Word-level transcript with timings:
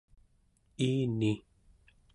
iini 0.87 1.33